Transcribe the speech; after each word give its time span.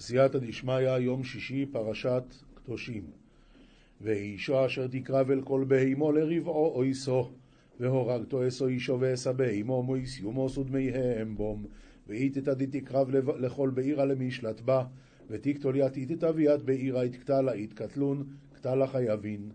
סייעתא 0.00 0.38
דשמיא, 0.38 0.98
יום 0.98 1.24
שישי, 1.24 1.66
פרשת 1.66 2.22
קדושים. 2.54 3.04
ואישו 4.00 4.66
אשר 4.66 4.86
תקרב 4.86 5.30
אל 5.30 5.42
כל 5.42 5.64
בהימו 5.68 6.12
לרבעו 6.12 6.72
אויסו, 6.74 7.30
והורגתו 7.80 8.48
אסו 8.48 8.66
אישו 8.66 8.96
ואסה 9.00 9.32
בהימו 9.32 9.82
מויס 9.82 10.20
יומוס 10.20 10.58
ודמיהם 10.58 11.36
בום, 11.36 11.66
ואיתתא 12.08 12.54
דתקרב 12.54 13.10
לכל 13.10 13.70
בעירה 13.70 14.04
למשלט 14.04 14.60
בה, 14.60 14.84
ותקטול 15.30 15.76
יתיתתא 15.76 16.30
ויד 16.34 16.62
בעירה 16.66 17.04
יתקטלה 17.04 17.56
יתקטלון, 17.56 18.24
קטלה 18.52 18.86
חייבין. 18.86 19.50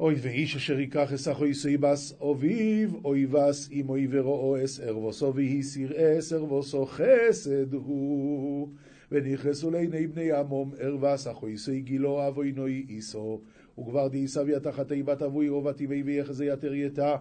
אוי 0.00 0.14
ואיש 0.14 0.56
אשר 0.56 0.80
ייקח 0.80 1.12
אסך 1.12 1.38
סייבס 1.52 2.12
אוביב 2.20 2.94
אויבס 3.04 3.68
אם 3.72 3.88
אויברו 3.88 4.56
אס 4.64 4.80
ארבוסו 4.80 5.34
והסיר 5.34 5.92
אס 5.96 6.32
ארבוסו 6.32 6.86
חסד 6.86 7.74
הוא. 7.74 8.68
ונכנסו 9.12 9.70
לעיני 9.70 10.06
בני 10.06 10.32
עמום 10.32 10.72
ארבס 10.80 11.26
אחויסי 11.26 11.80
גילו 11.80 12.28
אבוינוי 12.28 12.86
איסו. 12.88 13.40
וכבר 13.78 14.08
דאיסביה 14.08 14.60
תחת 14.60 14.92
איבת 14.92 15.22
אבוי 15.22 15.48
רובתי 15.48 15.86
ויחזה 15.86 16.44
יתר 16.44 16.74
יתה. 16.74 17.16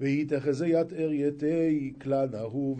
ויתחזה 0.00 0.66
יתר 0.66 1.12
יתי 1.12 1.92
כלל 2.00 2.28
נהו 2.32 2.76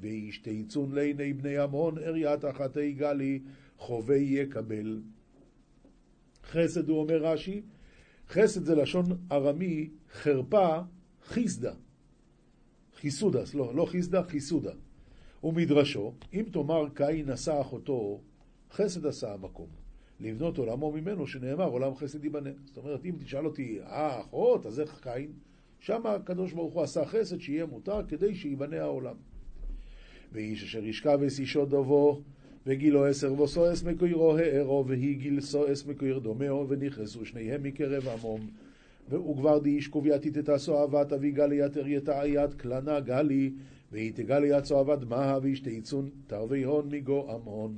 וישתיצון 0.00 0.92
לעיני 0.92 1.32
בני 1.32 1.58
עמון 1.58 1.98
אריה 1.98 2.36
תחת 2.36 2.78
גלי 2.78 3.40
חובי 3.78 4.18
יקבל. 4.18 5.00
חסד 6.44 6.88
הוא 6.88 7.00
אומר 7.00 7.16
רש"י 7.16 7.62
חסד 8.28 8.64
זה 8.64 8.74
לשון 8.74 9.04
ארמי, 9.32 9.90
חרפה, 10.12 10.78
חיסדה. 11.24 11.72
חיסודה, 12.96 13.40
לא, 13.54 13.74
לא 13.74 13.86
חיסדה, 13.86 14.22
חיסודה. 14.22 14.72
ומדרשו, 15.44 16.14
אם 16.34 16.44
תאמר 16.52 16.88
קין 16.94 17.30
נשא 17.30 17.60
אחותו, 17.60 18.20
חסד 18.72 19.06
עשה 19.06 19.34
המקום. 19.34 19.68
לבנות 20.20 20.58
עולמו 20.58 20.92
ממנו, 20.92 21.26
שנאמר 21.26 21.64
עולם 21.64 21.94
חסד 21.96 22.24
ייבנה. 22.24 22.50
זאת 22.64 22.76
אומרת, 22.76 23.04
אם 23.04 23.14
תשאל 23.24 23.46
אותי, 23.46 23.78
אה, 23.80 24.20
אחות, 24.20 24.66
אז 24.66 24.80
איך 24.80 25.00
קין? 25.02 25.32
שם 25.80 26.06
הקדוש 26.06 26.52
ברוך 26.52 26.74
הוא 26.74 26.82
עשה 26.82 27.04
חסד 27.04 27.40
שיהיה 27.40 27.66
מותר 27.66 28.06
כדי 28.08 28.34
שייבנה 28.34 28.80
העולם. 28.80 29.16
ואיש 30.32 30.64
אשר 30.64 30.84
ישכב 30.84 31.18
אס 31.26 31.38
אישו 31.38 31.66
דובו 31.66 32.22
וגילו 32.66 33.06
עשר 33.06 33.40
וסועס 33.42 33.82
מקוירו 33.82 34.36
הערו, 34.36 34.84
והיא 34.86 35.16
גיל 35.18 35.40
סועס 35.40 35.86
מקויר 35.86 36.18
דומהו, 36.18 36.68
ונכנסו 36.68 37.24
שניהם 37.26 37.62
מקרב 37.62 38.08
עמום. 38.08 38.40
וכבר 39.08 39.58
דאיש 39.58 39.88
קובייתית 39.88 40.38
את 40.38 40.48
הסועבת, 40.48 41.12
אבי 41.12 41.30
גלי 41.30 41.64
יתר 41.64 41.86
יתעיית 41.86 42.54
קלנה 42.54 43.00
גלי, 43.00 43.52
והיא 43.92 44.12
תגלי 44.14 44.46
יד 44.48 44.64
סועבת 44.64 45.08
מאה, 45.08 45.38
וישתיצון 45.42 46.10
תרבי 46.26 46.62
הון 46.62 46.88
מגו 46.90 47.30
עמון. 47.30 47.74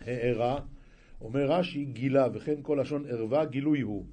הערה, 0.00 0.60
אומר 1.20 1.50
רש"י, 1.50 1.84
גילה, 1.84 2.28
וכן 2.32 2.54
כל 2.62 2.78
לשון 2.80 3.04
ערווה 3.08 3.44
גילוי 3.44 3.80
הוא. 3.80 4.04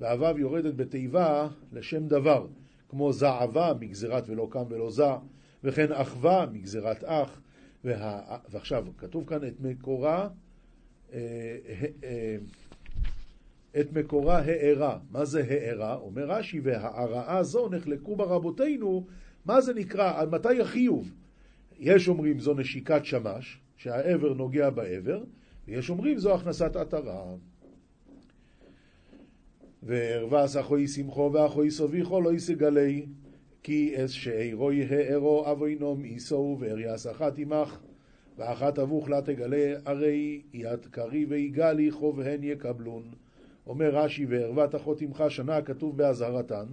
והוו 0.00 0.38
יורדת 0.38 0.74
בתיבה 0.74 1.48
לשם 1.72 2.08
דבר, 2.08 2.46
כמו 2.88 3.12
זעבה 3.12 3.72
מגזירת 3.80 4.28
ולא 4.28 4.48
קם 4.50 4.64
ולא 4.68 4.90
זע, 4.90 5.16
וכן 5.64 5.92
אחווה 5.92 6.46
מגזירת 6.52 7.04
אח, 7.04 7.40
וה... 7.84 8.38
ועכשיו, 8.50 8.84
כתוב 8.98 9.24
כאן 9.26 9.46
את 9.46 9.60
מקורה, 9.60 10.28
אה, 11.12 11.18
אה, 12.04 12.36
את 13.80 13.92
מקורה 13.92 14.38
הארה. 14.38 14.98
מה 15.10 15.24
זה 15.24 15.44
הארה? 15.48 15.94
אומר 15.94 16.30
רש"י, 16.30 16.60
וההרעה 16.60 17.42
זו 17.42 17.68
נחלקו 17.68 18.16
בה 18.16 18.24
רבותינו, 18.24 19.06
מה 19.44 19.60
זה 19.60 19.74
נקרא, 19.74 20.20
עד 20.20 20.28
מתי 20.28 20.60
החיוב? 20.60 21.12
יש 21.78 22.08
אומרים 22.08 22.40
זו 22.40 22.54
נשיקת 22.54 23.04
שמש, 23.04 23.60
שהעבר 23.76 24.34
נוגע 24.34 24.70
בעבר, 24.70 25.24
ויש 25.68 25.90
אומרים 25.90 26.18
זו 26.18 26.34
הכנסת 26.34 26.76
עטרה. 26.76 27.34
וערבס 29.82 30.56
אחוי 30.56 30.88
שמחו 30.88 31.30
ואחוי 31.32 31.70
סוביכו 31.70 32.20
לא 32.20 32.34
יסגלי 32.34 33.06
כי 33.62 34.04
אס 34.04 34.10
שאירוי 34.10 34.84
הארו 34.84 35.50
אבוינום 35.50 36.04
איסו 36.04 36.56
ואריאס 36.60 37.06
אחת 37.06 37.38
עמך 37.38 37.78
ואחת 38.38 38.78
אבוך 38.78 39.08
לה 39.08 39.22
תגלה 39.22 39.74
הרי 39.84 40.42
יד 40.52 40.86
קרי 40.90 41.24
ויגלי 41.24 41.90
חובהן 41.90 42.42
יקבלון. 42.42 43.02
אומר 43.66 43.90
רש"י 43.96 44.26
וערוות 44.26 44.74
אחות 44.74 45.00
עמך 45.00 45.24
שנה 45.28 45.62
כתוב 45.62 45.96
באזהרתן 45.96 46.64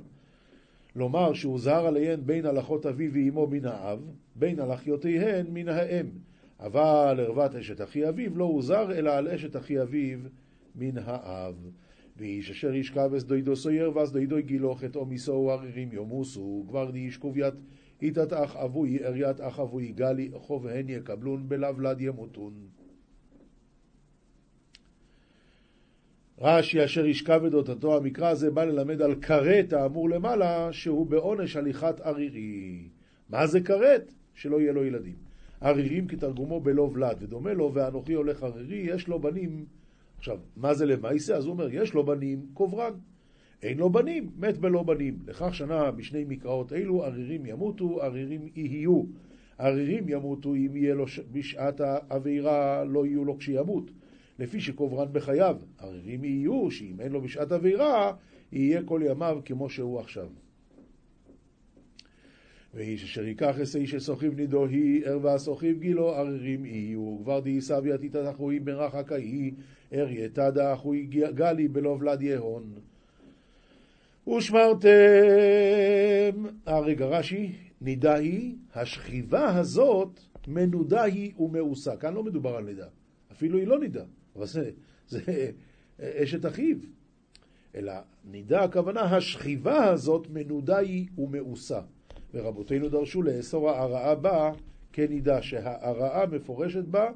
לומר 0.96 1.34
שהוזהר 1.34 1.88
עליהן 1.88 2.20
בין 2.26 2.46
הלכות 2.46 2.86
אבי 2.86 3.10
ואמו 3.14 3.48
מן 3.48 3.66
האב 3.66 4.00
בין 4.36 4.60
הלכיותיהן 4.60 5.48
מן 5.50 5.68
האם. 5.68 6.06
אבל 6.60 7.20
ערוות 7.20 7.56
אשת 7.56 7.82
אחי 7.82 8.10
אביו 8.10 8.38
לא 8.38 8.44
הוזהר 8.44 8.92
אלא 8.92 9.12
על 9.12 9.28
אשת 9.28 9.56
אחי 9.56 9.82
אביו 9.82 10.20
מן 10.76 10.98
האב 10.98 11.56
ואיש 12.18 12.52
אשר 12.52 12.74
ישכב 12.74 13.12
אס 13.18 13.24
דוידו 13.24 13.56
סויר 13.56 13.98
ואס 13.98 14.12
דוידו 14.12 14.36
גילו 14.40 14.76
חטאו 14.76 15.06
מיסו 15.06 15.52
ערירים 15.52 15.90
יומוסו. 15.92 16.66
כבר 16.68 16.92
די 16.92 17.00
ישקוביית 17.00 17.54
איתת 18.02 18.34
אח 18.34 18.56
אבוי 18.56 19.06
אריית 19.06 19.42
אח 19.42 19.60
אבוי 19.60 19.92
גלי 19.92 20.32
חוב 20.34 20.68
הן 20.68 20.90
יקבלון 20.90 21.50
בלבלד 21.50 22.02
ימותון. 22.02 22.54
רש"י 26.40 26.86
אשר 26.86 27.06
ישכב 27.06 27.42
את 27.48 27.54
אותתו 27.54 27.98
המקרא 27.98 28.30
הזה 28.30 28.52
בא 28.52 28.64
ללמד 28.64 29.02
על 29.02 29.16
כרת 29.16 29.74
האמור 29.74 30.10
למעלה 30.10 30.74
שהוא 30.74 31.08
בעונש 31.08 31.56
הליכת 31.56 32.00
ערירי. 32.00 32.90
מה 33.30 33.48
זה 33.48 33.62
כרת? 33.62 34.14
שלא 34.34 34.62
יהיה 34.62 34.74
לו 34.74 34.86
ילדים. 34.86 35.16
ערירים 35.62 36.08
כתרגומו 36.08 36.60
בלא 36.60 36.82
ולד 36.82 37.18
ודומה 37.20 37.54
לו 37.54 37.72
ואנוכי 37.74 38.14
הולך 38.14 38.44
ערירי 38.44 38.78
יש 38.78 39.08
לו 39.08 39.20
בנים 39.20 39.66
עכשיו, 40.26 40.40
מה 40.58 40.74
זה 40.74 40.86
למעשה? 40.86 41.36
אז 41.36 41.46
הוא 41.46 41.52
אומר, 41.52 41.68
יש 41.72 41.94
לו 41.94 42.06
בנים, 42.06 42.46
קוברן. 42.54 42.94
אין 43.64 43.78
לו 43.78 43.90
בנים, 43.90 44.32
מת 44.38 44.58
בלא 44.58 44.84
בנים. 44.84 45.20
לכך 45.28 45.56
שנה 45.56 45.92
בשני 45.92 46.26
מקראות 46.28 46.74
אלו, 46.74 47.04
ערירים 47.04 47.46
ימותו, 47.46 48.02
ערירים 48.02 48.48
יהיו. 48.56 49.04
ערירים 49.58 50.10
ימותו 50.10 50.56
אם 50.56 50.76
יהיה 50.76 50.96
לו 50.96 51.06
בשעת 51.32 51.82
העבירה, 51.82 52.84
לא 52.84 53.06
יהיו 53.06 53.26
לו 53.26 53.38
כשימות. 53.38 53.92
לפי 54.40 54.62
שקוברן 54.62 55.08
בחייו. 55.12 55.58
ערירים 55.80 56.24
יהיו, 56.24 56.72
שאם 56.72 57.00
אין 57.00 57.12
לו 57.12 57.22
בשעת 57.22 57.52
עבירה, 57.52 58.14
יהיה 58.52 58.84
כל 58.84 59.02
ימיו 59.06 59.42
כמו 59.46 59.70
שהוא 59.70 60.00
עכשיו. 60.00 60.28
ואיש 62.76 63.04
אשר 63.04 63.26
ייקח 63.26 63.60
אס 63.60 63.76
איש 63.76 63.92
שסוחיב 63.92 64.36
נידו 64.36 64.66
היא, 64.66 65.06
ערווה 65.06 65.38
סוחיב 65.38 65.80
גילו, 65.80 66.16
ערירים 66.16 66.66
יהיו. 66.66 67.18
כבר 67.24 67.40
די 67.40 67.62
סביה 67.62 67.98
תתתחוי 67.98 68.60
ברחק 68.60 69.12
ההיא, 69.12 69.52
אריה 69.94 70.28
דאחוי 70.28 71.06
גלי 71.36 71.68
בלא 71.68 71.90
ולד 71.90 72.22
יהון. 72.22 72.74
ושמרתם, 74.28 74.90
הרגע 76.66 77.06
רש"י, 77.06 77.52
נידה 77.82 78.16
היא, 78.16 78.56
השכיבה 78.74 79.58
הזאת 79.58 80.20
מנודה 80.48 81.04
היא 81.04 81.34
ומאוסה. 81.40 81.98
כאן 81.98 82.14
לא 82.14 82.24
מדובר 82.24 82.56
על 82.56 82.64
נידה, 82.64 82.88
אפילו 83.32 83.58
היא 83.58 83.68
לא 83.68 83.80
נידה, 83.80 84.04
אבל 84.36 84.46
זה, 84.46 84.72
זה 85.08 85.22
אשת 86.00 86.46
אחיו. 86.46 86.78
אלא 87.76 87.94
נידה 88.32 88.64
הכוונה, 88.64 89.02
השכיבה 89.02 89.86
הזאת 89.86 90.28
מנודה 90.30 90.78
היא 90.78 91.08
ומאוסה. 91.18 91.80
ורבותינו 92.36 92.90
דרשו 92.90 93.22
לאסור 93.22 93.70
ההרעה 93.70 94.16
בה 94.16 94.52
כנידה, 94.94 95.42
שההרעה 95.42 96.26
מפורשת 96.26 96.84
בה 96.84 97.10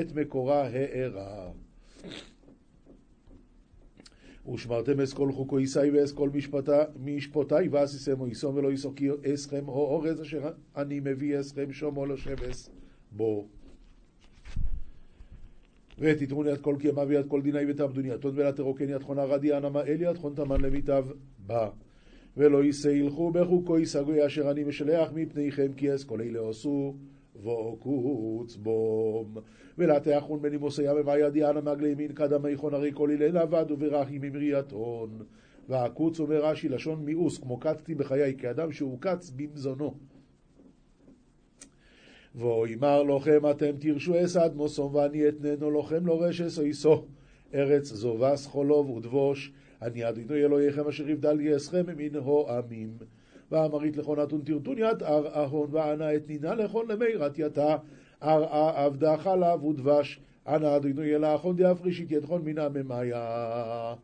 את 0.00 0.12
מקורה 0.14 0.62
הארה. 0.62 1.50
ושמרתם 4.54 5.00
אס 5.00 5.12
כל 5.12 5.32
חוקו 5.32 5.60
ישאי 5.60 5.90
ואס 5.90 6.12
כל 6.12 6.30
משפטי 6.96 7.68
ועשיסם 7.70 8.20
או 8.20 8.28
יסום 8.28 8.56
ולא 8.56 8.72
יסוקי 8.72 9.08
אסכם 9.34 9.68
או 9.68 9.74
אורז 9.74 10.22
אשר 10.22 10.50
אני 10.76 11.00
מביא 11.00 11.40
אסכם 11.40 11.72
שומו 11.72 12.06
לשבס 12.06 12.70
בו. 13.12 13.46
ותתרוני 15.98 16.50
עד 16.50 16.60
כל 16.60 16.76
קיימה 16.78 17.02
ויד 17.08 17.26
כל 17.28 17.42
דיני 17.42 17.70
ותעבדוני 17.70 18.10
עתון 18.10 18.32
ולתרוקן 18.36 18.88
יד 18.88 19.02
חונה 19.02 19.24
רדי 19.24 19.56
אנמה 19.56 19.80
אל 19.80 20.02
יד 20.02 20.16
חון 20.16 20.34
למיטב 20.60 21.06
בה. 21.46 21.68
ולא 22.36 22.64
יישא 22.64 22.88
ילכו 22.88 23.30
בחוקו 23.30 23.78
ישגוי 23.78 24.26
אשר 24.26 24.50
אני 24.50 24.64
משלח 24.64 25.10
מפניכם 25.14 25.72
כי 25.76 25.94
אס 25.94 26.04
כל 26.04 26.20
אלה 26.20 26.48
עשו 26.48 26.94
ועוקוץ 27.42 28.56
בום. 28.56 29.34
ולתאחון 29.78 30.42
בנימוסי 30.42 30.90
אמה 30.90 31.18
ידיענה 31.18 31.60
מגלי 31.60 31.88
ימין 31.88 32.12
קדמי 32.12 32.56
חון 32.56 32.74
הרי 32.74 32.90
כל 32.94 33.10
הלל 33.10 33.38
עבד 33.38 33.64
וברחי 33.68 34.18
ממריאתון. 34.18 35.10
והקוץ 35.68 36.20
אומר 36.20 36.44
רש"י 36.44 36.68
לשון 36.68 37.04
מיאוס, 37.04 37.38
כמו 37.38 37.58
קצתי 37.58 37.94
בחיי, 37.94 38.36
כאדם 38.38 38.72
שהוקץ 38.72 39.30
במזונו. 39.36 39.94
ואומר 42.34 43.02
לכם 43.02 43.50
אתם 43.50 43.70
תרשו 43.78 44.24
אסד 44.24 44.50
מוסום 44.54 44.94
ואני 44.94 45.28
אתננו 45.28 45.78
לכם 45.80 46.06
לא 46.06 46.22
רשס 46.22 46.58
או 46.58 46.66
יסו 46.66 47.04
ארץ 47.54 47.84
זובס 47.84 48.46
חולוב 48.46 48.90
ודבוש 48.90 49.52
אני 49.82 50.08
אדינו 50.08 50.34
אלוהיכם 50.34 50.88
אשר 50.88 51.10
יבדל 51.10 51.40
יסכם 51.40 51.84
מן 51.96 52.14
הו 52.14 52.48
עמים 52.48 52.90
ואמרית 53.50 53.96
לכו 53.96 54.14
נתון 54.14 54.40
תרתון 54.44 54.78
ית 54.78 55.02
אר 55.02 55.42
אהון 55.42 55.68
וענה 55.72 56.14
את 56.14 56.28
נינה 56.28 56.54
לכון 56.54 56.86
למירת 56.90 57.38
יתה 57.38 57.76
ארעה 58.22 58.84
עבדה 58.84 59.16
חלב 59.16 59.64
ודבש, 59.64 60.20
אנא 60.48 60.76
אדוני 60.76 61.14
אלא 61.14 61.34
אחון 61.34 61.56
דאפרישית 61.56 62.10
ידחון 62.10 62.42
מנה 62.44 62.68
ממאיה. 62.68 63.94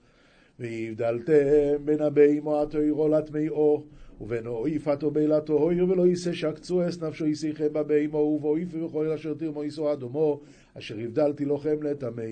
והבדלתם 0.58 1.84
בין 1.84 2.00
הבהימו 2.00 2.62
התוירו 2.62 3.08
לטמאו, 3.08 3.82
ובין 4.22 4.46
אויפתו 4.46 5.10
בילתו 5.10 5.52
הויר 5.52 5.90
ולא 5.90 6.06
יישא 6.06 6.32
שקצו 6.32 6.88
אס 6.88 7.02
נפשו 7.02 7.26
ישיכם 7.26 7.72
בבהימו 7.72 8.16
ובאויפו 8.18 8.78
וכל 8.78 9.10
אשר 9.10 9.34
תרמו 9.34 9.64
יישאו 9.64 9.92
אדומו 9.92 10.40
אשר 10.74 10.98
הבדלתי 10.98 11.44
לכם 11.44 11.82
לטמא 11.82 12.22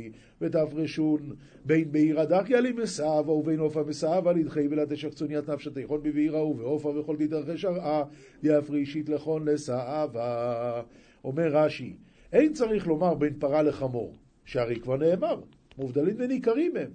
ותפרשון 0.41 1.21
בין 1.65 1.93
בעיר 1.93 2.21
הדחיה 2.21 2.61
למסעבה 2.61 3.33
ובין 3.33 3.59
עופה 3.59 3.83
מסעבה 3.83 4.33
לדחי 4.33 4.67
ולתשחצוניית 4.71 5.51
נפשת 5.51 5.75
תיכון 5.75 6.03
בבעירה 6.03 6.45
ובעופה 6.45 6.89
וכל 6.89 7.17
תדרכי 7.17 7.59
שרעה 7.59 8.05
יפרישית 8.43 9.09
לכון 9.09 9.49
לסעבה. 9.49 10.83
אומר 11.25 11.49
רש"י 11.49 11.97
אין 12.33 12.53
צריך 12.53 12.87
לומר 12.87 13.15
בין 13.15 13.35
פרה 13.39 13.63
לחמור 13.63 14.15
שהרי 14.45 14.81
כבר 14.81 14.97
נאמר 14.97 15.41
מובדלים 15.79 16.17
וניכרים 16.19 16.77
הם 16.77 16.91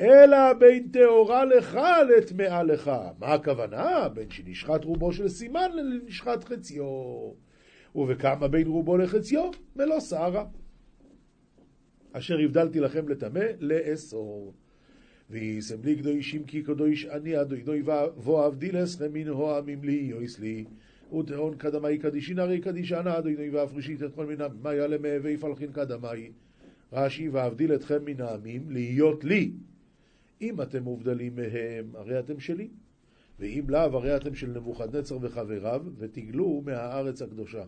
אלא 0.00 0.52
בין 0.52 0.88
טהורה 0.88 1.44
לך 1.44 1.78
לטמאה 2.08 2.62
לך. 2.62 2.90
מה 3.18 3.26
הכוונה? 3.26 4.08
בין 4.08 4.30
שנשחט 4.30 4.84
רובו 4.84 5.12
של 5.12 5.28
סימן 5.28 5.70
לנשחט 5.74 6.44
חציו. 6.44 7.32
ובכמה 7.94 8.48
בין 8.48 8.66
רובו 8.66 8.96
לחציו? 8.96 9.50
מלוא 9.76 10.00
שערה. 10.00 10.44
אשר 12.12 12.38
הבדלתי 12.38 12.80
לכם 12.80 13.08
לטמא, 13.08 13.44
לאסור. 13.60 14.54
ויישם 15.30 15.76
לי 15.84 15.96
קדושים 15.96 16.44
כי 16.44 16.62
קדוש 16.62 17.06
אני 17.06 17.40
אדוני 17.40 17.82
ואבדיל 18.16 18.82
אסכם 18.82 19.12
מן 19.12 19.28
הועמים 19.28 19.84
לי 19.84 19.92
יויס 19.92 20.38
לי. 20.38 20.64
וטעון 21.18 21.56
קדמי 21.56 21.98
קדישין 21.98 22.38
הרי 22.38 22.60
קדישנה 22.60 23.18
אדוני 23.18 23.50
ואפרישית 23.50 24.02
את 24.02 24.14
כל 24.14 24.26
מינה 24.26 24.46
מה 24.62 24.74
יעלה 24.74 24.98
מהווה 24.98 25.36
פלחין 25.36 25.72
קדמי. 25.72 26.30
רש"י 26.92 27.28
ואבדיל 27.28 27.74
אתכם 27.74 28.04
מן 28.04 28.20
העמים 28.20 28.70
להיות 28.70 29.24
לי 29.24 29.50
אם 30.40 30.62
אתם 30.62 30.82
מובדלים 30.82 31.36
מהם, 31.36 31.90
הרי 31.94 32.18
אתם 32.18 32.40
שלי. 32.40 32.68
ואם 33.38 33.64
לאו, 33.68 33.96
הרי 33.96 34.16
אתם 34.16 34.34
של 34.34 34.50
נבוכדנצר 34.50 35.18
וחבריו, 35.20 35.84
ותגלו 35.98 36.62
מהארץ 36.64 37.22
הקדושה. 37.22 37.64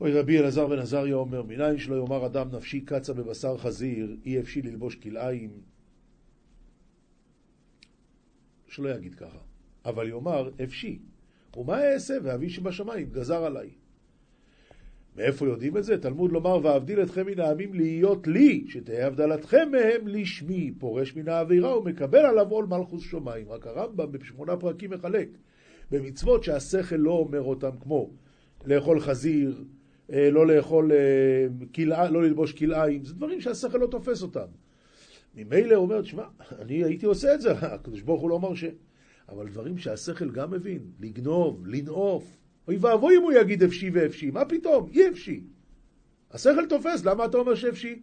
אוי 0.00 0.12
רבי 0.12 0.38
אלעזר 0.38 0.66
בן 0.66 0.78
עזריה 0.78 1.14
אומר, 1.14 1.42
מניין 1.42 1.78
שלא 1.78 1.94
יאמר 1.96 2.26
אדם 2.26 2.48
נפשי 2.52 2.80
קצה 2.80 3.12
בבשר 3.12 3.58
חזיר, 3.58 4.16
אי 4.24 4.40
אפשי 4.40 4.62
ללבוש 4.62 4.94
כלאיים. 4.94 5.50
שלא 8.66 8.88
יגיד 8.88 9.14
ככה. 9.14 9.38
אבל 9.84 10.08
יאמר, 10.08 10.50
אפשי. 10.64 10.98
ומה 11.56 11.92
אעשה 11.92 12.16
ואבי 12.22 12.50
שבשמיים 12.50 13.10
גזר 13.10 13.44
עליי. 13.44 13.70
מאיפה 15.16 15.46
יודעים 15.46 15.76
את 15.76 15.84
זה? 15.84 15.98
תלמוד 15.98 16.32
לומר, 16.32 16.58
ואבדיל 16.62 17.02
אתכם 17.02 17.26
מן 17.26 17.40
העמים 17.40 17.74
להיות 17.74 18.26
לי, 18.26 18.64
שתהא 18.68 19.06
הבדלתכם 19.06 19.68
מהם 19.72 20.08
לשמי, 20.08 20.72
פורש 20.78 21.16
מן 21.16 21.28
העבירה 21.28 21.78
ומקבל 21.78 22.18
עליו 22.18 22.50
עול 22.50 22.66
מלכוס 22.66 23.02
שמיים. 23.02 23.48
רק 23.48 23.66
הרמב"ם 23.66 24.12
בשמונה 24.12 24.56
פרקים 24.56 24.90
מחלק 24.90 25.28
במצוות 25.90 26.44
שהשכל 26.44 26.96
לא 26.96 27.12
אומר 27.12 27.42
אותם, 27.42 27.70
כמו 27.80 28.10
לאכול 28.64 29.00
חזיר, 29.00 29.64
אה, 30.12 30.30
לא 30.30 30.46
לאכול 30.46 30.92
כלאה, 31.74 32.04
אה, 32.04 32.10
לא 32.10 32.22
ללבוש 32.22 32.52
כלאיים, 32.52 33.04
זה 33.04 33.14
דברים 33.14 33.40
שהשכל 33.40 33.78
לא 33.78 33.86
תופס 33.86 34.22
אותם. 34.22 34.46
ממילא 35.34 35.74
אומר, 35.74 36.02
תשמע, 36.02 36.24
אני 36.58 36.84
הייתי 36.84 37.06
עושה 37.06 37.34
את 37.34 37.40
זה, 37.40 37.52
הקדוש 37.74 38.00
ברוך 38.00 38.20
הוא 38.20 38.30
לא 38.30 38.40
מרשה. 38.40 38.68
אבל 39.28 39.48
דברים 39.48 39.78
שהשכל 39.78 40.30
גם 40.30 40.50
מבין, 40.50 40.82
לגנוב, 41.00 41.66
לנעוף, 41.66 42.36
אוי 42.70 42.78
ואבוי 42.80 43.16
אם 43.16 43.22
הוא 43.22 43.32
יגיד 43.32 43.62
אפשי 43.62 43.90
ואפשי, 43.90 44.30
מה 44.30 44.44
פתאום? 44.44 44.88
אי 44.92 45.08
אפשי. 45.08 45.40
השכל 46.30 46.66
תופס, 46.66 47.04
למה 47.04 47.24
אתה 47.24 47.36
אומר 47.38 47.54
שאפשי? 47.54 48.02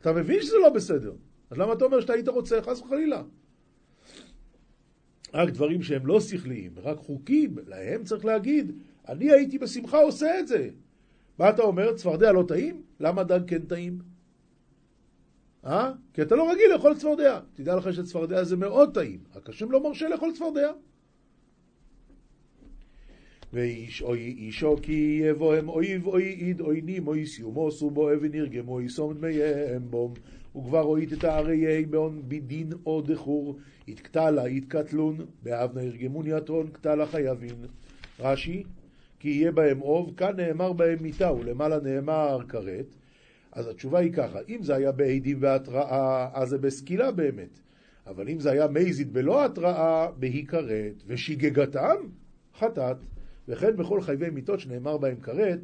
אתה 0.00 0.12
מבין 0.12 0.42
שזה 0.42 0.56
לא 0.62 0.68
בסדר. 0.68 1.12
אז 1.50 1.58
למה 1.58 1.72
אתה 1.72 1.84
אומר 1.84 2.00
שאתה 2.00 2.12
היית 2.12 2.28
רוצה? 2.28 2.62
חס 2.62 2.80
וחלילה. 2.80 3.22
רק 5.34 5.48
דברים 5.48 5.82
שהם 5.82 6.06
לא 6.06 6.20
שכליים, 6.20 6.72
רק 6.82 6.98
חוקים, 6.98 7.56
להם 7.66 8.04
צריך 8.04 8.24
להגיד, 8.24 8.72
אני 9.08 9.30
הייתי 9.30 9.58
בשמחה 9.58 9.98
עושה 9.98 10.40
את 10.40 10.48
זה. 10.48 10.70
מה 11.38 11.50
אתה 11.50 11.62
אומר? 11.62 11.94
צפרדע 11.94 12.32
לא 12.32 12.44
טעים? 12.48 12.82
למה 13.00 13.24
דג 13.24 13.40
כן 13.46 13.62
טעים? 13.62 13.98
אה? 15.64 15.92
כי 16.14 16.22
אתה 16.22 16.36
לא 16.36 16.52
רגיל 16.52 16.72
לאכול 16.72 16.94
צפרדע. 16.94 17.40
תדע 17.54 17.76
לך 17.76 17.94
שצפרדע 17.94 18.44
זה 18.44 18.56
מאוד 18.56 18.94
טעים, 18.94 19.20
רק 19.34 19.48
השם 19.48 19.70
לא 19.70 19.82
מרשה 19.82 20.08
לאכול 20.08 20.32
צפרדע. 20.32 20.72
ואיש 23.56 24.02
אוי 24.02 24.34
אישו 24.38 24.76
כי 24.82 25.20
יבוהם 25.24 25.68
אויב 25.68 26.06
אוי 26.06 26.24
איד 26.24 26.60
אוי 26.60 26.80
נימו 26.80 27.12
סיומוסו 27.24 27.90
בו 27.90 28.12
אבן 28.12 28.34
ירגמו 28.34 28.80
יסום 28.80 29.14
דמייהם 29.14 29.82
בום. 29.90 30.14
וכבר 30.56 30.82
אוהית 30.82 31.12
את 31.12 31.24
האריה 31.24 31.86
באון 31.90 32.22
בדין 32.28 32.72
או 32.86 33.00
דחור 33.00 33.56
יתקטלה 33.88 34.48
יתקטלון 34.48 35.16
באבנה 35.42 35.82
ירגמון 35.82 36.26
יתרון 36.26 36.68
קטלה 36.68 37.06
חייבין 37.06 37.56
רש"י 38.20 38.62
כי 39.20 39.28
יהיה 39.28 39.52
בהם 39.52 39.82
אוב 39.82 40.12
כאן 40.16 40.36
נאמר 40.36 40.72
בהם 40.72 40.98
מיתה 41.02 41.32
ולמעלה 41.32 41.80
נאמר 41.80 42.38
כרת. 42.48 42.94
אז 43.52 43.68
התשובה 43.68 43.98
היא 43.98 44.12
ככה 44.12 44.38
אם 44.48 44.62
זה 44.62 44.74
היה 44.74 44.92
בעדים 44.92 45.36
והתראה 45.40 46.28
אז 46.34 46.48
זה 46.48 46.58
בסקילה 46.58 47.10
באמת. 47.10 47.60
אבל 48.06 48.28
אם 48.28 48.40
זה 48.40 48.50
היה 48.50 48.68
מייזית 48.68 49.12
בלא 49.12 49.44
התראה 49.44 50.10
בהיכרת. 50.18 51.02
ושיגגתם? 51.06 51.96
חטאת 52.58 52.96
וכן 53.48 53.76
בכל 53.76 54.00
חייבי 54.00 54.30
מיתות 54.30 54.60
שנאמר 54.60 54.96
בהם 54.96 55.20
כרת, 55.20 55.60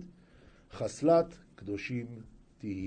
חסלת 0.73 1.35
קדושים 1.55 2.07
תהיו. 2.59 2.83